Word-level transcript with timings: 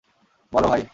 বলো, 0.53 0.67
ভাই। 0.67 0.81